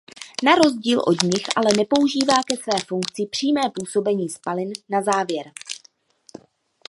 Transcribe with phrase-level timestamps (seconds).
[0.43, 5.51] Na rozdíl od nich ale nepoužívá ke své funkci přímé působení spalin na závěr.